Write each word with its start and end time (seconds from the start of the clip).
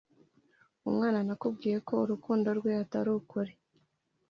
mwana 0.95 1.19
nakubwiye 1.27 1.77
ko 1.87 1.93
urukundo 2.03 2.47
rwe 2.57 2.71
rutari 2.79 3.11
ukuri. 3.19 3.51